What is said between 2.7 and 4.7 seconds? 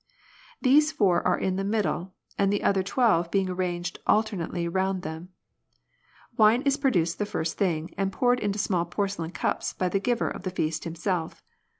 twelve being arranged alternately